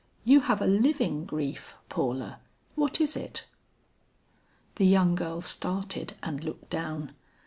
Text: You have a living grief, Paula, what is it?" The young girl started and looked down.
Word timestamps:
You 0.23 0.39
have 0.39 0.63
a 0.63 0.65
living 0.65 1.25
grief, 1.25 1.75
Paula, 1.87 2.39
what 2.73 2.99
is 2.99 3.15
it?" 3.15 3.45
The 4.77 4.85
young 4.87 5.13
girl 5.13 5.41
started 5.41 6.15
and 6.23 6.43
looked 6.43 6.71
down. 6.71 7.11